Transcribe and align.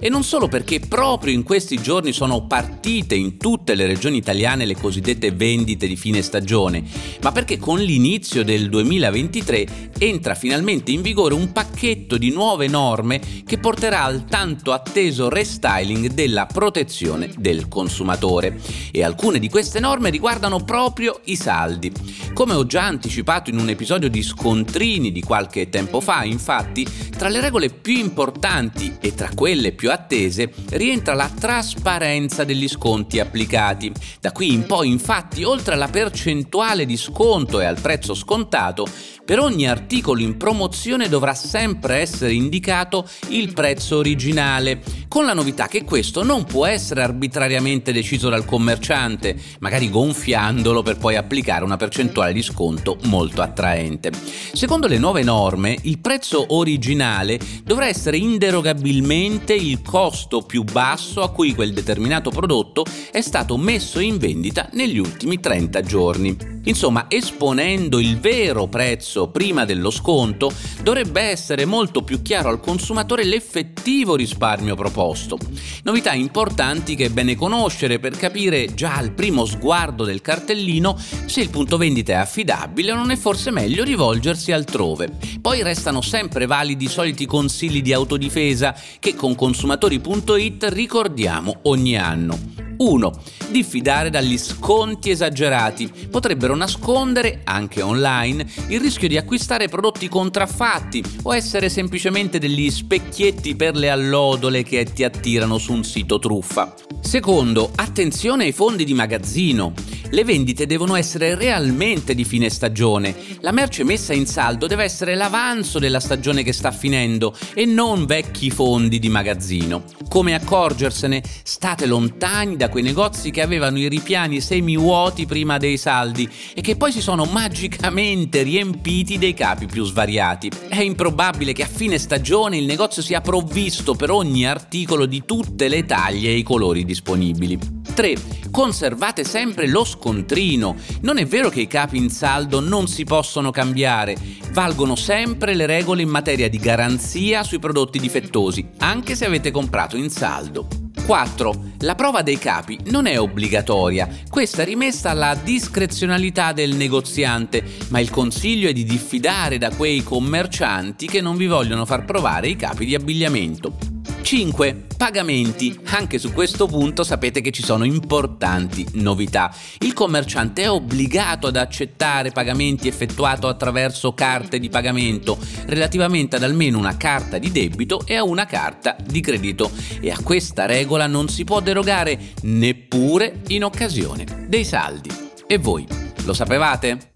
e 0.00 0.08
non 0.08 0.22
solo 0.22 0.48
perché 0.48 0.80
proprio 0.80 1.32
in 1.32 1.42
questi 1.42 1.80
giorni 1.80 2.12
sono 2.12 2.46
partite 2.46 3.14
in 3.14 3.36
tutte 3.36 3.74
le 3.74 3.86
regioni 3.86 4.16
italiane 4.18 4.64
le 4.64 4.76
cosiddette 4.76 5.32
vendite 5.32 5.86
di 5.86 5.96
fine 5.96 6.22
stagione, 6.22 6.82
ma 7.22 7.32
perché 7.32 7.58
con 7.58 7.78
l'inizio 7.78 8.44
del 8.44 8.68
2023 8.68 9.66
entra 9.98 10.34
finalmente 10.34 10.90
in 10.90 11.02
vigore 11.02 11.34
un 11.34 11.52
pacchetto 11.52 12.16
di 12.16 12.30
nuove 12.30 12.68
norme 12.68 13.20
che 13.44 13.58
porterà 13.58 14.04
al 14.04 14.24
tanto 14.24 14.72
atteso 14.72 15.28
restyling 15.28 16.12
della 16.12 16.46
protezione 16.46 17.30
del 17.36 17.68
consumatore. 17.68 18.60
E 18.90 19.02
alcune 19.02 19.38
di 19.38 19.48
queste 19.48 19.80
norme 19.80 20.10
riguardano 20.10 20.64
proprio 20.64 21.20
i 21.24 21.36
saldi. 21.36 21.92
Come 22.32 22.54
ho 22.54 22.66
già 22.66 22.84
anticipato 22.84 23.50
in 23.50 23.58
un 23.58 23.68
episodio 23.68 24.08
di 24.08 24.22
Scontrini 24.22 25.12
di 25.12 25.22
qualche 25.22 25.68
tempo 25.68 26.00
fa, 26.00 26.24
infatti, 26.24 26.86
tra 27.16 27.28
le 27.28 27.40
regole 27.40 27.70
più 27.70 27.96
importanti 27.96 28.96
e 29.00 29.14
tra 29.14 29.30
quelle 29.34 29.72
più 29.72 29.87
attese 29.90 30.52
rientra 30.70 31.14
la 31.14 31.28
trasparenza 31.28 32.44
degli 32.44 32.68
sconti 32.68 33.20
applicati. 33.20 33.92
Da 34.20 34.32
qui 34.32 34.52
in 34.52 34.66
poi, 34.66 34.88
infatti, 34.88 35.44
oltre 35.44 35.74
alla 35.74 35.88
percentuale 35.88 36.86
di 36.86 36.96
sconto 36.96 37.60
e 37.60 37.64
al 37.64 37.80
prezzo 37.80 38.14
scontato, 38.14 38.86
per 39.28 39.40
ogni 39.40 39.68
articolo 39.68 40.22
in 40.22 40.38
promozione 40.38 41.08
dovrà 41.08 41.34
sempre 41.34 41.96
essere 41.96 42.32
indicato 42.32 43.06
il 43.28 43.52
prezzo 43.52 43.98
originale, 43.98 44.80
con 45.06 45.26
la 45.26 45.34
novità 45.34 45.66
che 45.66 45.84
questo 45.84 46.22
non 46.22 46.44
può 46.44 46.64
essere 46.64 47.02
arbitrariamente 47.02 47.92
deciso 47.92 48.30
dal 48.30 48.46
commerciante, 48.46 49.38
magari 49.60 49.90
gonfiandolo 49.90 50.82
per 50.82 50.96
poi 50.96 51.16
applicare 51.16 51.64
una 51.64 51.76
percentuale 51.76 52.32
di 52.32 52.42
sconto 52.42 52.96
molto 53.04 53.42
attraente. 53.42 54.12
Secondo 54.52 54.86
le 54.86 54.96
nuove 54.96 55.22
norme, 55.22 55.76
il 55.82 55.98
prezzo 55.98 56.54
originale 56.54 57.38
dovrà 57.64 57.86
essere 57.86 58.16
inderogabilmente 58.16 59.52
il 59.52 59.77
costo 59.82 60.42
più 60.42 60.64
basso 60.64 61.22
a 61.22 61.30
cui 61.30 61.54
quel 61.54 61.72
determinato 61.72 62.30
prodotto 62.30 62.84
è 63.10 63.20
stato 63.20 63.56
messo 63.56 64.00
in 64.00 64.18
vendita 64.18 64.68
negli 64.72 64.98
ultimi 64.98 65.40
30 65.40 65.80
giorni. 65.82 66.36
Insomma, 66.64 67.06
esponendo 67.08 67.98
il 67.98 68.18
vero 68.18 68.66
prezzo 68.66 69.28
prima 69.28 69.64
dello 69.64 69.90
sconto, 69.90 70.52
dovrebbe 70.82 71.22
essere 71.22 71.64
molto 71.64 72.02
più 72.02 72.20
chiaro 72.20 72.50
al 72.50 72.60
consumatore 72.60 73.24
l'effettivo 73.24 74.14
risparmio 74.14 74.74
proposto. 74.74 75.38
Novità 75.84 76.12
importanti 76.12 76.94
che 76.94 77.06
è 77.06 77.10
bene 77.10 77.36
conoscere 77.36 77.98
per 77.98 78.16
capire 78.16 78.74
già 78.74 78.96
al 78.96 79.12
primo 79.12 79.46
sguardo 79.46 80.04
del 80.04 80.20
cartellino 80.20 80.96
se 81.24 81.40
il 81.40 81.48
punto 81.48 81.78
vendita 81.78 82.12
è 82.12 82.16
affidabile 82.16 82.92
o 82.92 82.96
non 82.96 83.10
è 83.10 83.16
forse 83.16 83.50
meglio 83.50 83.82
rivolgersi 83.82 84.52
altrove. 84.52 85.37
Poi 85.48 85.62
restano 85.62 86.02
sempre 86.02 86.44
validi 86.44 86.84
i 86.84 86.88
soliti 86.88 87.24
consigli 87.24 87.80
di 87.80 87.94
autodifesa 87.94 88.74
che 89.00 89.14
con 89.14 89.34
consumatori.it 89.34 90.64
ricordiamo 90.64 91.60
ogni 91.62 91.96
anno. 91.96 92.38
1. 92.76 93.22
Diffidare 93.48 94.10
dagli 94.10 94.36
sconti 94.36 95.08
esagerati. 95.08 95.90
Potrebbero 96.10 96.54
nascondere, 96.54 97.40
anche 97.44 97.80
online, 97.80 98.46
il 98.68 98.78
rischio 98.78 99.08
di 99.08 99.16
acquistare 99.16 99.68
prodotti 99.68 100.06
contraffatti 100.06 101.02
o 101.22 101.34
essere 101.34 101.70
semplicemente 101.70 102.38
degli 102.38 102.70
specchietti 102.70 103.56
per 103.56 103.74
le 103.74 103.88
allodole 103.88 104.62
che 104.62 104.84
ti 104.84 105.02
attirano 105.02 105.56
su 105.56 105.72
un 105.72 105.82
sito 105.82 106.18
truffa. 106.18 106.74
Secondo, 107.00 107.70
attenzione 107.74 108.44
ai 108.44 108.52
fondi 108.52 108.84
di 108.84 108.92
magazzino. 108.92 109.72
Le 110.10 110.24
vendite 110.24 110.64
devono 110.64 110.94
essere 110.94 111.34
realmente 111.34 112.14
di 112.14 112.24
fine 112.24 112.48
stagione. 112.48 113.14
La 113.40 113.52
merce 113.52 113.84
messa 113.84 114.14
in 114.14 114.24
saldo 114.24 114.66
deve 114.66 114.84
essere 114.84 115.14
l'avanzo 115.14 115.78
della 115.78 116.00
stagione 116.00 116.42
che 116.42 116.54
sta 116.54 116.70
finendo 116.70 117.36
e 117.52 117.66
non 117.66 118.06
vecchi 118.06 118.50
fondi 118.50 118.98
di 118.98 119.10
magazzino. 119.10 119.84
Come 120.08 120.32
accorgersene? 120.32 121.22
State 121.42 121.84
lontani 121.84 122.56
da 122.56 122.70
quei 122.70 122.82
negozi 122.82 123.30
che 123.30 123.42
avevano 123.42 123.78
i 123.78 123.88
ripiani 123.88 124.40
semi 124.40 124.78
vuoti 124.78 125.26
prima 125.26 125.58
dei 125.58 125.76
saldi 125.76 126.26
e 126.54 126.62
che 126.62 126.76
poi 126.76 126.90
si 126.90 127.02
sono 127.02 127.24
magicamente 127.24 128.42
riempiti 128.42 129.18
dei 129.18 129.34
capi 129.34 129.66
più 129.66 129.84
svariati. 129.84 130.50
È 130.68 130.80
improbabile 130.80 131.52
che 131.52 131.64
a 131.64 131.68
fine 131.68 131.98
stagione 131.98 132.56
il 132.56 132.64
negozio 132.64 133.02
sia 133.02 133.20
provvisto 133.20 133.94
per 133.94 134.10
ogni 134.10 134.46
articolo 134.46 135.04
di 135.04 135.24
tutte 135.26 135.68
le 135.68 135.84
taglie 135.84 136.30
e 136.30 136.38
i 136.38 136.42
colori 136.42 136.86
disponibili. 136.86 137.77
3. 137.98 138.14
Conservate 138.52 139.24
sempre 139.24 139.66
lo 139.66 139.82
scontrino. 139.82 140.76
Non 141.00 141.18
è 141.18 141.26
vero 141.26 141.48
che 141.48 141.62
i 141.62 141.66
capi 141.66 141.96
in 141.96 142.10
saldo 142.10 142.60
non 142.60 142.86
si 142.86 143.02
possono 143.02 143.50
cambiare. 143.50 144.16
Valgono 144.52 144.94
sempre 144.94 145.52
le 145.56 145.66
regole 145.66 146.02
in 146.02 146.08
materia 146.08 146.48
di 146.48 146.58
garanzia 146.58 147.42
sui 147.42 147.58
prodotti 147.58 147.98
difettosi, 147.98 148.64
anche 148.78 149.16
se 149.16 149.26
avete 149.26 149.50
comprato 149.50 149.96
in 149.96 150.10
saldo. 150.10 150.68
4. 151.04 151.72
La 151.80 151.96
prova 151.96 152.22
dei 152.22 152.38
capi 152.38 152.78
non 152.84 153.06
è 153.06 153.18
obbligatoria, 153.18 154.08
questa 154.30 154.62
è 154.62 154.64
rimessa 154.64 155.10
alla 155.10 155.34
discrezionalità 155.34 156.52
del 156.52 156.76
negoziante, 156.76 157.64
ma 157.88 157.98
il 157.98 158.10
consiglio 158.10 158.68
è 158.68 158.72
di 158.72 158.84
diffidare 158.84 159.58
da 159.58 159.70
quei 159.70 160.04
commercianti 160.04 161.06
che 161.06 161.20
non 161.20 161.36
vi 161.36 161.46
vogliono 161.46 161.84
far 161.84 162.04
provare 162.04 162.46
i 162.46 162.54
capi 162.54 162.84
di 162.84 162.94
abbigliamento. 162.94 163.97
5. 164.28 164.84
Pagamenti. 164.98 165.74
Anche 165.84 166.18
su 166.18 166.34
questo 166.34 166.66
punto 166.66 167.02
sapete 167.02 167.40
che 167.40 167.50
ci 167.50 167.62
sono 167.62 167.84
importanti 167.84 168.86
novità. 168.96 169.50
Il 169.78 169.94
commerciante 169.94 170.64
è 170.64 170.70
obbligato 170.70 171.46
ad 171.46 171.56
accettare 171.56 172.30
pagamenti 172.30 172.88
effettuati 172.88 173.46
attraverso 173.46 174.12
carte 174.12 174.58
di 174.58 174.68
pagamento 174.68 175.38
relativamente 175.68 176.36
ad 176.36 176.42
almeno 176.42 176.76
una 176.76 176.98
carta 176.98 177.38
di 177.38 177.50
debito 177.50 178.02
e 178.04 178.16
a 178.16 178.22
una 178.22 178.44
carta 178.44 178.98
di 179.02 179.22
credito 179.22 179.70
e 179.98 180.10
a 180.10 180.18
questa 180.22 180.66
regola 180.66 181.06
non 181.06 181.30
si 181.30 181.44
può 181.44 181.60
derogare 181.60 182.34
neppure 182.42 183.40
in 183.46 183.64
occasione 183.64 184.44
dei 184.46 184.66
saldi. 184.66 185.08
E 185.46 185.56
voi 185.56 185.86
lo 186.26 186.34
sapevate? 186.34 187.12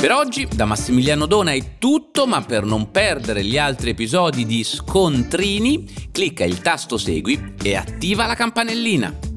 Per 0.00 0.12
oggi 0.12 0.46
da 0.46 0.64
Massimiliano 0.64 1.26
Dona 1.26 1.50
è 1.50 1.76
tutto, 1.76 2.24
ma 2.24 2.40
per 2.40 2.64
non 2.64 2.92
perdere 2.92 3.42
gli 3.42 3.58
altri 3.58 3.90
episodi 3.90 4.46
di 4.46 4.62
Scontrini, 4.62 5.84
clicca 6.12 6.44
il 6.44 6.60
tasto 6.60 6.96
Segui 6.96 7.54
e 7.60 7.74
attiva 7.74 8.26
la 8.26 8.36
campanellina. 8.36 9.27